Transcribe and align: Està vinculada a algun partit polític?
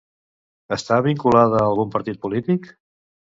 Està 0.77 0.95
vinculada 1.07 1.59
a 1.59 1.67
algun 1.67 1.93
partit 1.97 2.17
polític? 2.25 2.67